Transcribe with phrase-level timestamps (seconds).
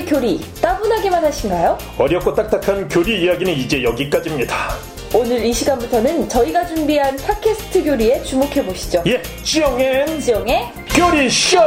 [0.00, 1.78] 가톨릭 교리 따분하게만 하신가요?
[1.98, 4.54] 어렵고 딱딱한 교리 이야기는 이제 여기까지입니다.
[5.14, 9.02] 오늘 이 시간부터는 저희가 준비한 팟캐스트 교리에 주목해 보시죠.
[9.06, 11.58] 예, 지영앤 지영의 교리 쇼!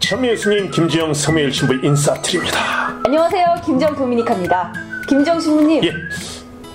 [0.00, 2.94] 참여예수님 김지영 사무엘 신부 인사드립니다.
[3.04, 3.56] 안녕하세요.
[3.64, 4.72] 김지영 도미니카입니다.
[5.08, 5.84] 김지영 신부님.
[5.84, 5.92] 예,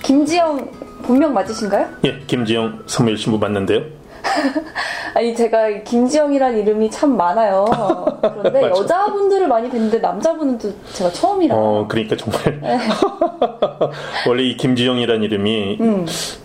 [0.03, 0.71] 김지영
[1.03, 1.89] 본명 맞으신가요?
[2.05, 3.81] 예, 김지영 사무엘 신부 맞는데요.
[5.13, 7.65] 아니 제가 김지영이란 이름이 참 많아요.
[8.21, 8.63] 그런데.
[8.69, 11.55] 여자분들을 많이 뵀는데 남자분은 또 제가 처음이라.
[11.55, 12.59] 어, 그러니까 정말
[14.27, 15.77] 원래 이 김지영이란 이름이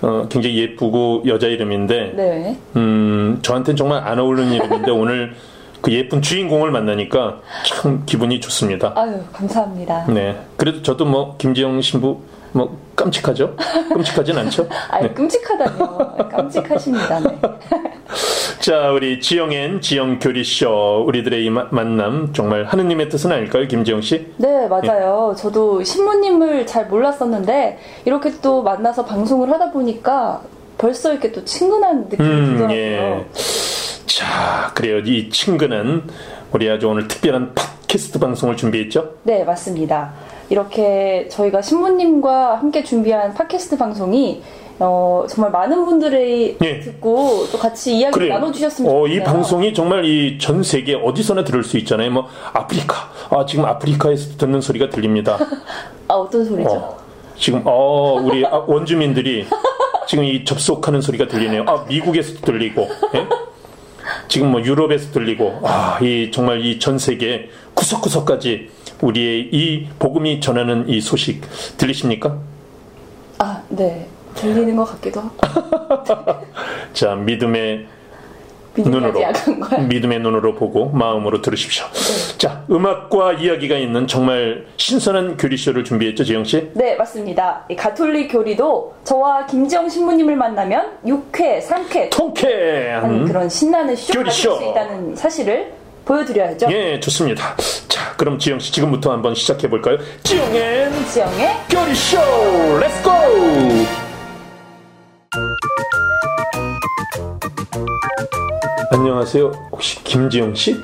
[0.02, 2.58] 어, 굉장히 예쁘고 여자 이름인데 네.
[2.76, 5.34] 음, 저한테는 정말 안 어울리는 이름인데 오늘
[5.80, 8.92] 그 예쁜 주인공을 만나니까 참 기분이 좋습니다.
[8.96, 10.06] 아유 감사합니다.
[10.08, 10.36] 네.
[10.56, 13.54] 그래도 저도 뭐 김지영 신부 뭐 깜찍하죠?
[13.92, 14.66] 끔찍하진 않죠?
[14.90, 15.14] 아유 네.
[15.14, 16.28] 끔찍하다뇨.
[16.30, 17.20] 깜찍하십니다.
[17.20, 17.38] 네.
[18.60, 24.32] 자, 우리 지영엔 지영 교리쇼 우리들의 이 마- 만남 정말 하느님의 뜻은 아닐까요, 김지영 씨?
[24.36, 25.34] 네, 맞아요.
[25.38, 30.42] 저도 신부님을 잘 몰랐었는데 이렇게 또 만나서 방송을 하다 보니까
[30.76, 32.76] 벌써 이렇게 또 친근한 느낌이 음, 들더라고요.
[32.76, 33.26] 예.
[34.06, 34.98] 자, 그래요.
[34.98, 36.08] 이 친근한
[36.52, 39.14] 우리 아주 오늘 특별한 팟캐스트 방송을 준비했죠?
[39.22, 40.12] 네, 맞습니다.
[40.50, 44.42] 이렇게 저희가 신부님과 함께 준비한 팟캐스트 방송이
[44.80, 46.80] 어, 정말 많은 분들이 예.
[46.80, 48.34] 듣고 또 같이 이야기 그래요.
[48.34, 49.16] 나눠주셨으면 어, 좋겠어요.
[49.20, 52.10] 이 방송이 정말 이 전 세계 어디서나 들을 수 있잖아요.
[52.12, 53.10] 뭐 아프리카.
[53.30, 55.36] 아, 지금 아프리카에서 듣는 소리가 들립니다.
[56.06, 56.70] 아, 어떤 소리죠?
[56.70, 56.96] 어,
[57.36, 59.46] 지금 어, 우리 아, 원주민들이
[60.06, 61.64] 지금 이 접속하는 소리가 들리네요.
[61.66, 62.88] 아, 미국에서도 들리고.
[63.16, 63.26] 예?
[64.28, 65.58] 지금 뭐 유럽에서 들리고.
[65.64, 68.70] 아, 이 정말 이 전 세계 구석구석까지
[69.02, 71.42] 우리의 이 복음이 전하는 이 소식
[71.76, 72.36] 들리십니까?
[73.38, 74.06] 아, 네.
[74.34, 75.36] 들리는 것 같기도 하고.
[76.92, 77.86] 자, 믿음의
[78.76, 79.20] 눈으로.
[79.88, 81.84] 믿음의 눈으로 보고 마음으로 들으십시오.
[82.38, 86.70] 자, 음악과 이야기가 있는 정말 신선한 교리쇼를 준비했죠, 지영 씨?
[86.74, 87.64] 네, 맞습니다.
[87.68, 94.56] 이 가톨릭 교리도 저와 김지영 신부님을 만나면 6회, 3회 통쾌한 그런 신나는 쇼가 될 교리쇼.
[94.56, 95.72] 수 있다는 사실을
[96.08, 96.68] 보여드려야죠.
[96.70, 97.54] 예, 좋습니다.
[97.86, 99.98] 자, 그럼 지영 씨 지금부터 한번 시작해 볼까요?
[100.22, 102.16] 지영의 지영의 교리 쇼,
[102.80, 103.10] let's go!
[108.90, 109.52] 안녕하세요.
[109.70, 110.76] 혹시 김지영 씨?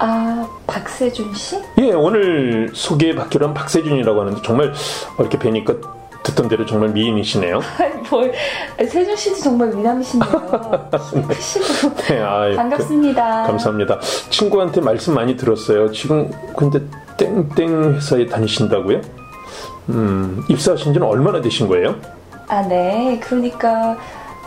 [0.00, 1.56] 아 박세준 씨?
[1.78, 4.72] 예, 오늘 소개받기로 한 박세준이라고 하는데 정말
[5.20, 5.74] 이렇게 뵈니까
[6.28, 7.60] 듣던 대로 정말 미인이시네요.
[8.10, 8.32] 뭘
[8.78, 10.88] 세준 씨도 정말 미남이신데요.
[11.10, 13.42] 키 크시고 네, 아이, 반갑습니다.
[13.42, 13.98] 그, 감사합니다.
[14.30, 15.90] 친구한테 말씀 많이 들었어요.
[15.92, 16.80] 지금 근데
[17.16, 19.00] 땡땡 회사에 다니신다고요?
[19.90, 21.96] 음, 입사하신 지는 얼마나 되신 거예요?
[22.48, 23.96] 아 네, 그러니까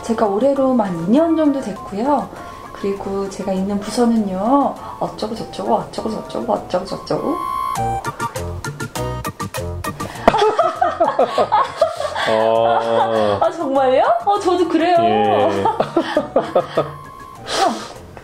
[0.03, 2.30] 제가 올해로 만 2년 정도 됐고요.
[2.74, 7.36] 그리고 제가 있는 부서는요 어쩌고 저쩌고 어쩌고 저쩌고 어쩌고 저쩌고
[12.28, 14.03] 아, 아 정말요?
[14.25, 14.96] 어 저도 그래요.
[15.02, 15.63] 예.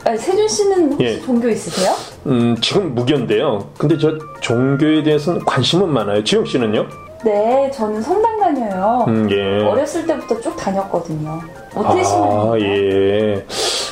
[0.06, 1.22] 아, 세준 씨는 혹시 예.
[1.22, 1.94] 종교 있으세요?
[2.28, 3.68] 음, 지금 무견인데요.
[3.78, 6.24] 근데 저 종교에 대해서는 관심은 많아요.
[6.24, 6.88] 지영 씨는요?
[7.26, 9.04] 네, 저는 성당 다녀요.
[9.08, 9.64] 음, 예.
[9.66, 11.42] 어렸을 때부터 쭉 다녔거든요.
[11.76, 12.24] 모태신앙.
[12.54, 13.46] 아, 예.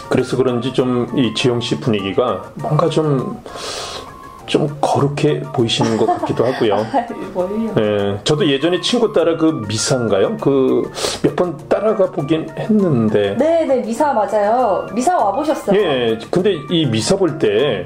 [0.07, 3.41] 그래서 그런지 좀 이 지영 씨 분위기가 뭔가 좀,
[4.45, 6.85] 좀 거룩해 보이시는 것 같기도 하고요.
[7.33, 7.73] 뭘요?
[7.79, 8.19] 예.
[8.23, 10.37] 저도 예전에 친구 따라 그 미사인가요?
[10.37, 10.83] 그
[11.23, 13.35] 몇 번 따라가 보긴 했는데.
[13.37, 14.85] 네, 네, 미사 맞아요.
[14.93, 15.77] 미사 와 보셨어요?
[15.79, 16.17] 예.
[16.31, 17.85] 근데 이 미사 볼 때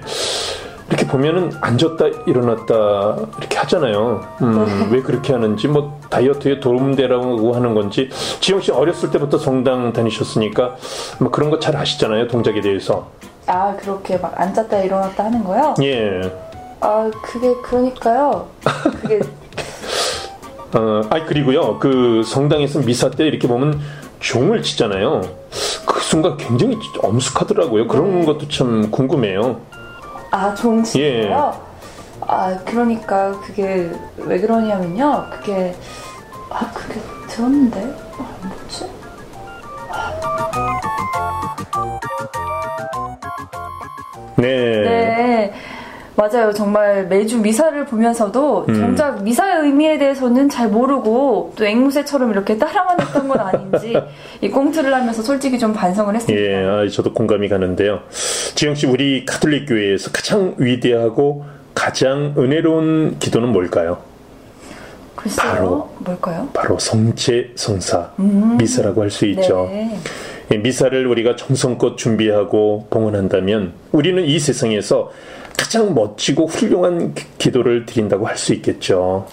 [0.90, 4.22] 이렇게 보면은 앉았다 일어났다 이렇게 하잖아요.
[4.41, 8.09] 음, 왜 그렇게 하는지 뭐 다이어트에 도움되라고 하는 건지
[8.40, 10.76] 지영 씨 어렸을 때부터 성당 다니셨으니까
[11.20, 13.08] 뭐 그런 거 잘 아시잖아요 동작에 대해서.
[13.46, 15.74] 아, 그렇게 막 앉았다 일어났다 하는 거요?
[15.81, 16.22] 예.
[16.81, 18.47] 아, 그게 그러니까요.
[19.01, 19.19] 그게
[20.78, 23.79] 어, 아 그리고요 그 성당에서 미사 때 이렇게 보면
[24.19, 25.22] 종을 치잖아요.
[25.85, 27.87] 그 순간 굉장히 엄숙하더라고요.
[27.87, 29.61] 그런 것도 참 궁금해요.
[30.31, 31.53] 아, 종치예요?
[31.55, 31.70] 예.
[32.22, 35.26] 아, 그러니까 그게 왜 그러냐면요.
[35.31, 35.76] 그게
[36.49, 37.96] 아, 그게 들었는데.
[38.17, 38.90] 아, 뭐지?
[44.35, 44.47] 네.
[44.47, 45.53] 네.
[46.19, 46.51] 맞아요.
[46.51, 48.73] 정말 매주 미사를 보면서도 음.
[48.75, 53.95] 정작 미사의 의미에 대해서는 잘 모르고 또 앵무새처럼 이렇게 따라만 했던 건 아닌지
[54.41, 56.41] 이 꽁트를 하면서 솔직히 좀 반성을 했습니다.
[56.45, 58.01] 예, 아, 저도 공감이 가는데요.
[58.55, 63.99] 지영 씨, 우리 가톨릭 교회에서 가장 위대하고 가장 은혜로운 기도는 뭘까요?
[65.16, 65.51] 글쎄요.
[65.53, 65.89] 바로.
[65.99, 66.49] 뭘까요?
[66.53, 68.11] 바로 성체 성사
[68.57, 69.69] 미사라고 할 수 있죠.
[69.71, 69.97] 네.
[70.51, 75.11] 예, 미사를 우리가 정성껏 준비하고 봉헌한다면 우리는 이 세상에서
[75.57, 79.28] 가장 멋지고 훌륭한 기- 기도를 드린다고 할 수 있겠죠.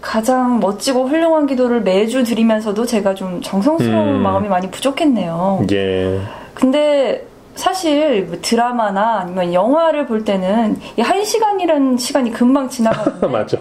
[0.00, 4.22] 가장 멋지고 훌륭한 기도를 매주 드리면서도 제가 좀 정성스러운 음.
[4.22, 5.64] 마음이 많이 부족했네요.
[5.70, 6.18] 예.
[6.54, 7.24] 근데
[7.54, 13.58] 사실 뭐 드라마나 아니면 영화를 볼 때는 이 한 시간이라는 시간이 금방 지나가는데 맞아.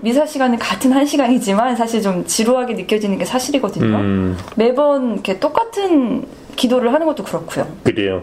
[0.00, 3.96] 미사 시간은 같은 한 시간이지만 사실 좀 지루하게 느껴지는 게 사실이거든요.
[3.96, 6.26] 음, 매번 이렇게 똑같은
[6.56, 7.66] 기도를 하는 것도 그렇고요.
[7.82, 8.22] 그래요.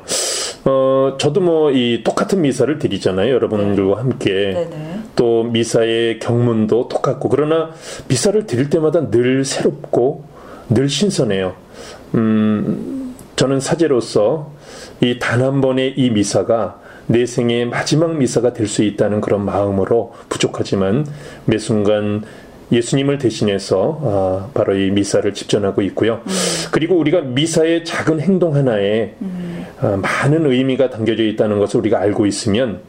[0.65, 3.33] 어, 저도 뭐 이 똑같은 미사를 드리잖아요.
[3.33, 4.29] 여러분들과 함께.
[4.53, 4.99] 네네.
[5.15, 7.71] 또 미사의 경문도 똑같고 그러나
[8.07, 10.23] 미사를 드릴 때마다 늘 새롭고
[10.69, 11.53] 늘 신선해요.
[12.15, 14.51] 음, 저는 사제로서
[15.01, 20.13] 이 단 한 번의 이 미사가 내 생의 마지막 미사가 될 수 있다는 그런 마음으로
[20.29, 21.05] 부족하지만
[21.45, 22.23] 매 순간
[22.71, 26.21] 예수님을 대신해서 아, 바로 이 미사를 집전하고 있고요.
[26.71, 29.15] 그리고 우리가 미사의 작은 행동 하나에
[29.81, 32.79] 아, 많은 의미가 담겨져 있다는 것을 우리가 알고 있으면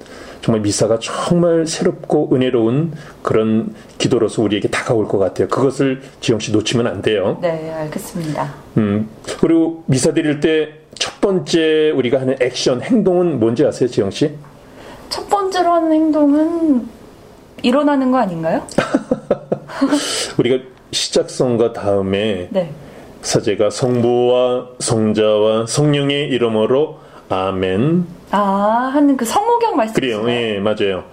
[0.43, 2.93] 정말 미사가 정말 새롭고 은혜로운
[3.23, 5.49] 그런 기도로서 우리에게 다가올 것 같아요.
[5.49, 7.39] 그것을 지영 씨 놓치면 안 돼요.
[7.41, 8.53] 네, 알겠습니다.
[8.77, 9.09] 음,
[9.41, 14.31] 그리고 미사 드릴 때 첫 번째 우리가 하는 액션, 행동은 뭔지 아세요, 지영 씨?
[15.09, 16.87] 첫 번째로 하는 행동은
[17.63, 18.65] 일어나는 거 아닌가요?
[20.39, 20.63] 우리가
[20.93, 22.71] 시작성과 다음에 네.
[23.23, 27.01] 사제가 성부와 성자와 성령의 이름으로
[27.33, 28.07] 아멘.
[28.31, 30.23] 아, 하는 그 성호경 말씀이시죠?
[30.23, 30.39] 그래요.
[30.39, 31.05] 예, 맞아요.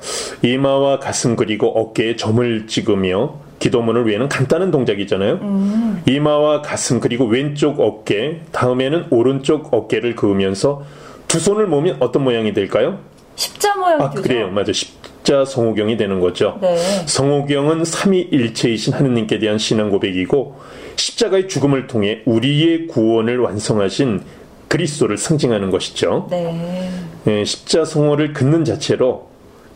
[0.42, 5.39] 이마와 가슴 그리고 어깨에 점을 찍으며 기도문을 외는 간단한 동작이잖아요.
[5.42, 6.01] 음.
[6.06, 10.83] 이마와 가슴 그리고 왼쪽 어깨, 다음에는 오른쪽 어깨를 그으면서
[11.27, 13.00] 두 손을 모으면 어떤 모양이 될까요?
[13.36, 14.22] 십자 모양이 아, 되죠?
[14.22, 14.50] 그래요.
[14.50, 14.74] 맞아.
[14.74, 16.57] 십자 성호경이 되는 거죠.
[16.62, 16.75] 네.
[17.06, 20.60] 성호경은 삼위일체이신 하느님께 대한 신앙 고백이고
[20.95, 24.22] 십자가의 죽음을 통해 우리의 구원을 완성하신
[24.69, 26.27] 그리스도를 상징하는 것이죠.
[26.30, 26.89] 네.
[27.27, 29.27] 예, 십자 성호를 긋는 자체로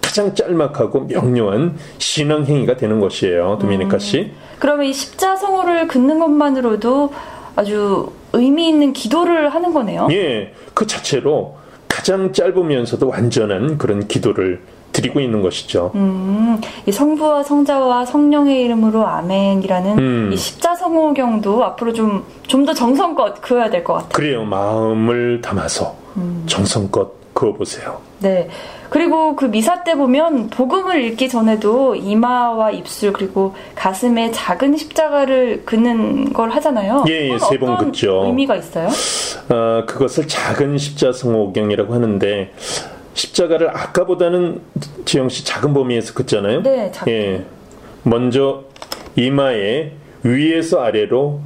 [0.02, 3.58] 가장 짤막하고 명료한 신앙 행위가 되는 것이에요.
[3.60, 4.32] 도미니카 씨.
[4.60, 7.12] 그러면 이 십자 성호를 긋는 것만으로도
[7.56, 10.08] 아주 의미 있는 기도를 하는 거네요.
[10.12, 11.58] 예, 그 자체로
[11.88, 14.62] 가장 짧으면서도 완전한 그런 기도를
[14.94, 15.92] 드리고 있는 것이죠.
[15.96, 20.30] 음, 이 성부와 성자와 성령의 이름으로 아멘이라는 음.
[20.32, 24.10] 이 십자 성호경도 앞으로 좀 좀 더 정성껏 그어야 될 것 같아요.
[24.12, 24.44] 그래요.
[24.46, 25.96] 마음을 담아서
[26.46, 28.00] 정성껏 그어보세요.
[28.20, 28.48] 네.
[28.90, 36.32] 그리고 그 미사 때 보면 복음을 읽기 전에도 이마와 입술 그리고 가슴에 작은 십자가를 긋는
[36.32, 37.06] 걸 하잖아요.
[37.08, 38.26] 예, 예, 세번 어떤 긋죠.
[38.28, 38.88] 의미가 있어요?
[39.50, 42.54] 어, 그것을 작은 십자성호경이라고 하는데
[43.14, 44.62] 십자가를 아까보다는
[45.06, 46.64] 지영 씨 작은 범위에서 긋잖아요.
[46.64, 47.12] 네, 작게.
[47.12, 47.46] 예.
[48.04, 48.66] 먼저
[49.16, 49.92] 이마에
[50.24, 51.42] 위에서 아래로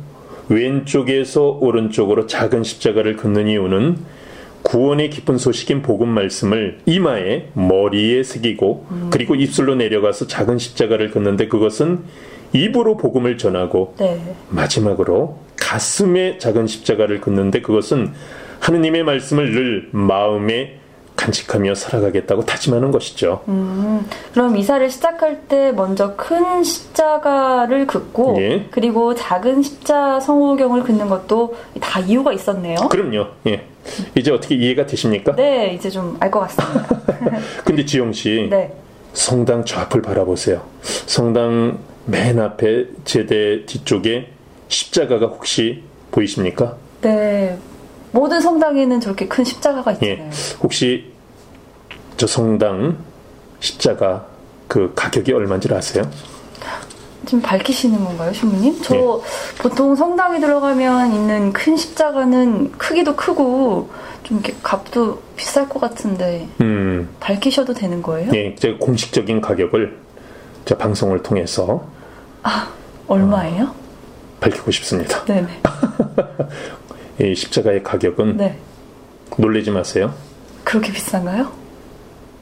[0.50, 3.98] 왼쪽에서 오른쪽으로 작은 십자가를 긋는 이유는
[4.64, 12.00] 구원의 기쁜 소식인 복음 말씀을 이마에 머리에 새기고 그리고 입술로 내려가서 작은 십자가를 긋는데 그것은
[12.54, 14.19] 입으로 복음을 전하고 네.
[14.50, 18.14] 마지막으로 가슴에 작은 십자가를 긋는데 그것은
[18.60, 20.80] 하느님의 말씀을 늘 마음에
[21.18, 23.44] 간직하며 살아가겠다고 다짐하는 것이죠.
[23.50, 28.68] 음, 그럼 미사를 시작할 때 먼저 큰 십자가를 긋고 예.
[28.72, 32.75] 그리고 작은 십자 성호경을 긋는 것도 다 이유가 있었네요.
[32.90, 33.28] 그럼요.
[33.48, 33.66] 예.
[34.16, 35.36] 이제 어떻게 이해가 되십니까?
[35.36, 36.88] 네, 이제 좀 알 것 같습니다.
[37.66, 38.71] 근데 지영 씨, 네.
[39.14, 40.62] 성당 저 앞을 바라보세요.
[40.81, 44.30] 성당 맨 앞에 제대 뒤쪽에
[44.68, 46.76] 십자가가 혹시 보이십니까?
[47.02, 47.57] 네.
[48.18, 50.14] 모든 성당에는 저렇게 큰 십자가가 예.
[50.14, 50.31] 있잖아요.
[50.64, 51.14] 혹시
[52.18, 52.97] 저 성당
[53.59, 54.26] 십자가
[54.68, 56.04] 그 가격이 얼마인지 아세요?
[57.28, 58.81] 지금 밝히시는 건가요, 신부님?
[58.81, 59.62] 저 예.
[59.62, 63.92] 보통 성당에 들어가면 있는 큰 십자가는 크기도 크고
[64.24, 68.31] 좀 이렇게 값도 비쌀 것 같은데 음, 밝히셔도 되는 거예요?
[68.33, 69.95] 예, 제가 공식적인 가격을
[70.66, 71.86] 제 방송을 통해서
[73.07, 73.76] 얼마예요?
[74.40, 75.24] 밝히고 싶습니다.
[75.26, 75.47] 네네.
[77.19, 78.57] 이 십자가의 가격은 네.
[79.38, 80.14] 놀라지 마세요.
[80.64, 81.52] 그렇게 비싼가요?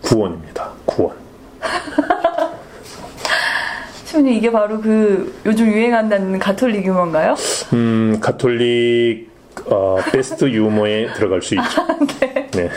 [0.01, 0.71] 구원입니다.
[0.85, 1.15] 구원.
[4.05, 7.35] 신부님 이게 바로 그 요즘 유행한다는 가톨릭 유머인가요?
[7.73, 9.29] 음, 가톨릭
[9.67, 11.87] 어, 베스트 유머에 들어갈 수 있죠.
[12.51, 12.69] 네.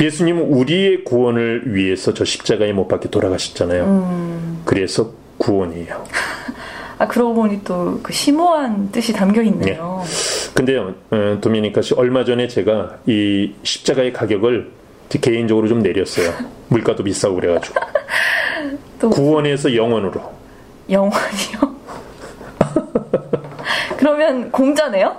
[0.00, 4.60] 예수님은 우리의 구원을 위해서 저 십자가에 못 박혀 돌아가셨잖아요.
[4.64, 6.04] 그래서 구원이에요.
[6.98, 10.02] 아 그러고 보니 또 그 심오한 뜻이 담겨 있네요.
[10.58, 14.68] 근데요, 어, 도미니카 씨 얼마 전에 제가 이 십자가의 가격을
[15.08, 16.32] 개인적으로 좀 내렸어요.
[16.66, 17.80] 물가도 비싸고 그래가지고
[19.00, 20.20] 또 구원에서 영원으로.
[20.90, 21.78] 영원이요?
[23.98, 25.16] 그러면 공짜네요?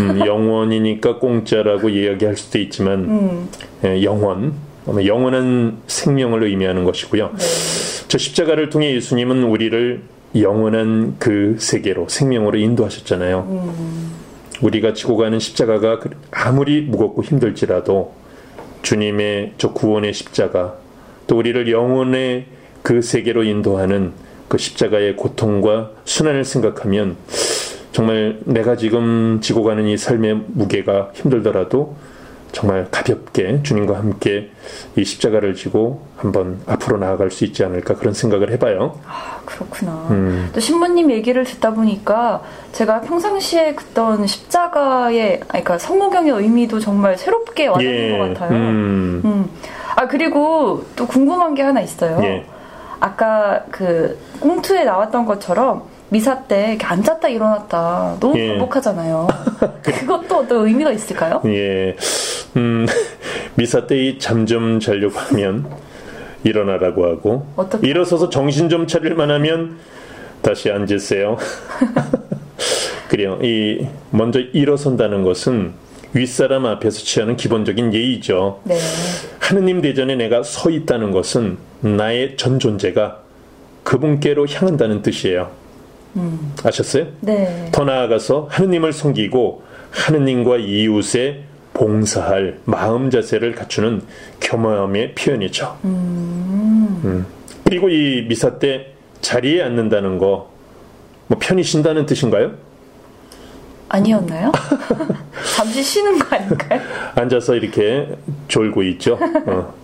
[0.00, 3.48] 음, 영원이니까 공짜라고 이야기할 수도 있지만 음,
[3.84, 4.54] 예, 영원
[4.88, 7.30] 영원한 생명을 의미하는 것이고요.
[8.08, 10.02] 저 십자가를 통해 예수님은 우리를
[10.36, 14.23] 영원한 그 세계로 생명으로 인도하셨잖아요.
[14.60, 18.12] 우리가 지고 가는 십자가가 그- 아무리 무겁고 힘들지라도
[18.82, 20.74] 주님의 저 구원의 십자가
[21.26, 22.46] 또 우리를 영원의
[22.82, 24.12] 그 세계로 인도하는
[24.48, 27.16] 그 십자가의 고통과 순환을 생각하면
[27.92, 31.96] 정말 내가 지금 지고 가는 이 삶의 무게가 힘들더라도
[32.52, 34.50] 정말 가볍게 주님과 함께
[34.96, 38.98] 이 십자가를 지고 한번 앞으로 나아갈 수 있지 않을까 그런 생각을 해봐요.
[39.06, 40.06] 아, 그렇구나.
[40.10, 40.48] 음.
[40.54, 48.18] 또 신부님 얘기를 듣다 보니까 제가 평상시에 듣던 십자가의, 그러니까 성모경의 의미도 정말 새롭게 와닿는
[48.18, 48.58] 것 같아요.
[48.58, 49.50] 음, 음.
[49.96, 52.18] 아, 그리고 또 궁금한 게 하나 있어요.
[52.22, 52.46] 예.
[53.00, 58.48] 아까 그 꽁투에 나왔던 것처럼 미사 때 이렇게 앉았다 일어났다 너무 예.
[58.48, 59.28] 반복하잖아요.
[59.82, 61.42] 그것도 어떤 의미가 있을까요?
[61.44, 61.96] 예.
[62.56, 62.86] 음,
[63.56, 65.66] 미사 때 이 잠 좀 자려고 하면
[66.44, 67.88] 일어나라고 하고 어떻게?
[67.88, 69.76] 일어서서 정신 좀 차릴만 하면
[70.42, 71.36] 다시 앉으세요.
[73.08, 73.38] 그래요.
[73.42, 75.72] 이 먼저 일어선다는 것은
[76.12, 78.60] 윗사람 앞에서 취하는 기본적인 예의죠.
[78.64, 78.78] 네.
[79.40, 83.18] 하느님 대전에 내가 서 있다는 것은 나의 전 존재가
[83.82, 85.50] 그분께로 향한다는 뜻이에요.
[86.62, 87.06] 아셨어요?
[87.20, 87.68] 네.
[87.72, 91.42] 더 나아가서 하느님을 섬기고 하느님과 이웃에
[91.74, 94.02] 봉사할 마음 자세를 갖추는
[94.40, 95.76] 겸허함의 표현이죠.
[95.84, 97.26] 음.
[97.64, 100.50] 그리고 이 미사 때 자리에 앉는다는 거,
[101.26, 102.52] 뭐 편히 쉰다는 뜻인가요?
[103.88, 104.52] 아니었나요?
[105.56, 106.80] 잠시 쉬는 거 아닐까요?
[107.14, 108.08] 앉아서 이렇게
[108.48, 109.18] 졸고 있죠.
[109.46, 109.74] 어.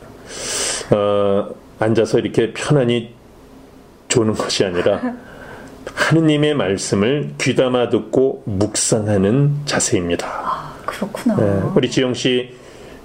[0.92, 3.14] 어, 앉아서 이렇게 편안히
[4.08, 5.00] 조는 것이 아니라
[5.94, 10.49] 하느님의 말씀을 귀담아 듣고 묵상하는 자세입니다.
[11.00, 11.36] 아, 그렇구나.
[11.36, 12.50] 네, 우리 지영 씨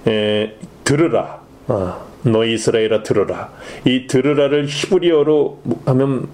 [0.06, 0.52] 에,
[0.84, 1.40] 들으라.
[1.68, 3.50] 아, 너희 이스라엘아 들으라.
[3.84, 6.28] 이 들으라를 히브리어로 하면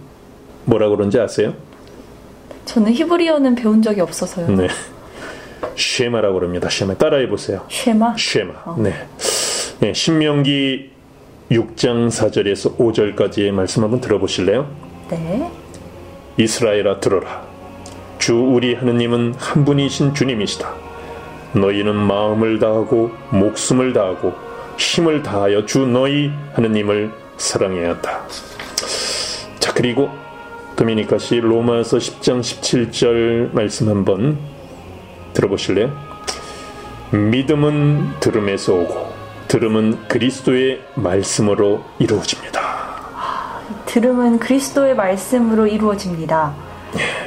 [0.65, 1.55] 뭐라 그런지 아세요?
[2.65, 4.49] 저는 히브리어는 배운 적이 없어서요.
[4.49, 4.69] 네.
[5.77, 6.69] 쉐마라고 그럽니다.
[6.69, 6.95] 쉐마.
[6.95, 7.65] 따라해 보세요.
[7.69, 8.15] 쉐마?
[8.19, 8.77] 쉐마.
[8.79, 8.95] 네.
[9.81, 9.93] 네.
[9.93, 10.91] 신명기
[11.51, 14.69] 6장 4절에서 5절까지의 말씀 한번 들어보실래요?
[15.11, 15.51] 네.
[16.39, 17.43] 이스라엘아 들어라.
[18.19, 20.82] 주 우리 하느님은 한 분이신 주님이시다.
[21.55, 24.35] 너희는 마음을 다하고 목숨을 다하고
[24.77, 28.21] 힘을 다하여 주 너희 하느님을 사랑해야 한다.
[29.59, 30.11] 자 그리고
[30.77, 34.39] 도미니카 씨 로마서 10장 17절 말씀 한번
[35.35, 35.93] 들어보실래요?
[37.13, 39.13] 믿음은 들음에서 오고
[39.49, 42.63] 들음은 그리스도의 말씀으로 이루어집니다.
[43.85, 46.55] 들음은 그리스도의 말씀으로 이루어집니다.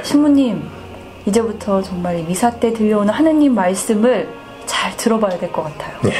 [0.02, 0.68] 신부님,
[1.26, 4.28] 이제부터 정말 이 미사 때 들려오는 하느님 말씀을
[4.66, 5.96] 잘 들어봐야 될 것 같아요.
[6.02, 6.12] 네,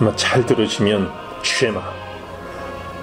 [0.00, 1.10] 아마 잘 들으시면
[1.42, 1.80] 쉐마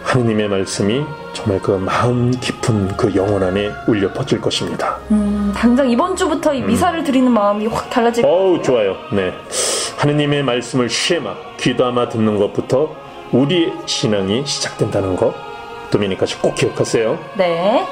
[0.03, 4.97] 하느님의 말씀이 정말 그 마음 깊은 그 영혼 안에 울려 퍼질 것입니다.
[5.11, 8.95] 음, 당장 이번 주부터 이 미사를 드리는 마음이 확 달라질 것 어우 좋아요.
[9.11, 9.33] 네,
[9.97, 12.95] 하느님의 말씀을 쉐마 귀담아 듣는 것부터
[13.31, 15.33] 우리의 신앙이 시작된다는 거
[15.91, 17.17] 도미니카 씨꼭 기억하세요.
[17.37, 17.85] 네.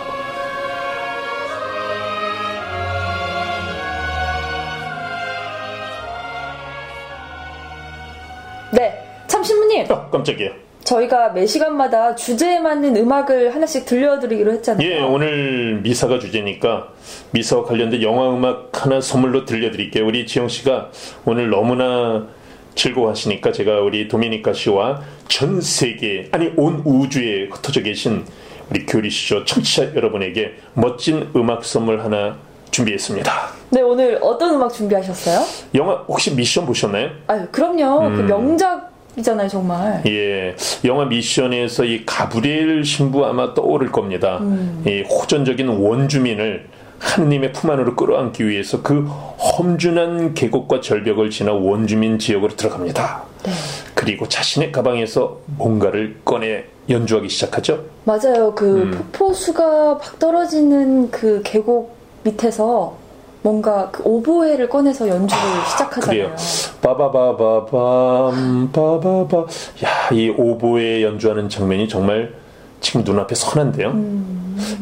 [8.72, 8.94] 네.
[9.28, 10.50] 참 신부님, 어, 깜짝이야.
[10.84, 14.88] 저희가 매 시간마다 주제에 맞는 음악을 하나씩 들려드리기로 했잖아요.
[14.90, 16.94] 예, 오늘 미사가 주제니까
[17.32, 20.06] 미사와 관련된 영화 음악 하나 선물로 들려드릴게요.
[20.06, 20.90] 우리 지영 씨가
[21.26, 22.28] 오늘 너무나
[22.74, 28.26] 즐거워하시니까 제가 우리 도미니카 씨와 전 세계 아니 온 우주에 흩어져 계신
[28.72, 32.38] 우리 교리시조 청취자 여러분에게 멋진 음악 선물 하나
[32.80, 33.34] 준비했습니다.
[33.72, 35.44] 네, 오늘 어떤 음악 준비하셨어요?
[35.76, 37.10] 영화 혹시 미션 보셨나요?
[37.28, 38.08] 아유, 그럼요.
[38.08, 38.16] 음.
[38.16, 40.02] 그 명작 이잖아요, 정말.
[40.06, 40.56] 예,
[40.86, 44.40] 영화 미션에서 이 가브리엘 신부 아마 떠오를 겁니다.
[44.86, 46.68] 이 호전적인 원주민을
[47.00, 53.24] 하느님의 품 안으로 끌어안기 위해서 그 험준한 계곡과 절벽을 지나 원주민 지역으로 들어갑니다.
[53.44, 53.52] 네.
[53.94, 57.86] 그리고 자신의 가방에서 뭔가를 꺼내 연주하기 시작하죠.
[58.04, 58.54] 맞아요.
[58.54, 58.92] 그 음.
[58.92, 62.96] 폭포수가 막 떨어지는 그 계곡 밑에서
[63.42, 66.24] 뭔가 그 오보에를 꺼내서 연주를 시작하잖아요.
[66.26, 66.36] 그래요.
[66.82, 69.38] 빠바바바밤 빠바바.
[69.86, 72.34] 야, 이 오보에 연주하는 장면이 정말
[72.82, 73.94] 지금 눈앞에 선한데요.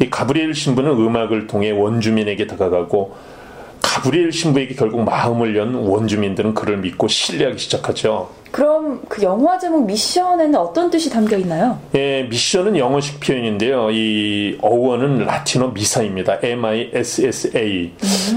[0.02, 3.16] 이 가브리엘 신부는 음악을 통해 원주민에게 다가가고
[3.98, 8.30] 가브리엘 신부에게 결국 마음을 연 원주민들은 그를 믿고 신뢰하기 시작하죠.
[8.52, 11.80] 그럼 그 영화 제목 미션에는 어떤 뜻이 담겨 있나요?
[11.96, 13.90] 예, 미션은 영어식 표현인데요.
[13.92, 16.38] 이 어원은 라틴어 미사입니다.
[16.44, 17.92] M-I-S-S-A.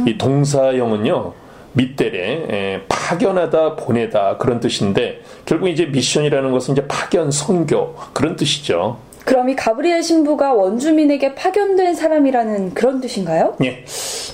[0.07, 1.33] 이 동사형은요,
[1.75, 8.99] 밑대래, 예, 파견하다 보내다 그런 뜻인데 결국 이제 미션이라는 것은 이제 파견 선교 그런 뜻이죠.
[9.31, 13.55] 그럼 이 가브리엘 신부가 원주민에게 파견된 사람이라는 그런 뜻인가요?
[13.63, 13.85] 예.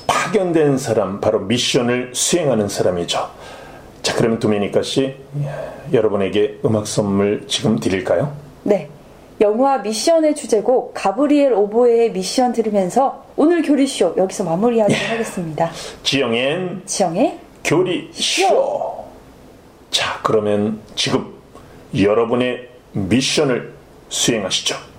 [0.06, 3.28] 파견된 사람 바로 미션을 수행하는 사람이죠.
[4.00, 5.14] 자, 그러면 도미니카 씨
[5.92, 8.34] 여러분에게 음악 선물 지금 드릴까요?
[8.62, 8.88] 네.
[9.42, 15.06] 영화 미션의 주제곡 가브리엘 오보에의 미션 들으면서 오늘 교리쇼 여기서 마무리하도록 예.
[15.08, 15.70] 하겠습니다.
[16.04, 19.04] 지영엔 지영의 교리쇼.
[19.90, 21.34] 자, 그러면 지금
[21.94, 23.75] 여러분의 미션을
[24.08, 24.95] 수행하시죠.